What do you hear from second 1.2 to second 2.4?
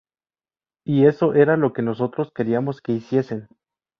era lo que nosotros